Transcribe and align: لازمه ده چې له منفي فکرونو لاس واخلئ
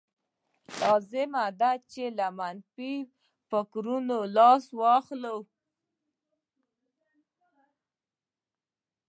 لازمه 0.81 1.45
ده 1.59 1.71
چې 1.91 2.03
له 2.17 2.27
منفي 2.39 2.95
فکرونو 3.49 4.17
لاس 4.35 4.63
واخلئ 4.79 5.39